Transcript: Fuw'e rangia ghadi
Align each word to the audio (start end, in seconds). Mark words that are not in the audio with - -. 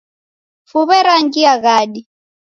Fuw'e 0.69 0.99
rangia 1.07 1.53
ghadi 1.63 2.01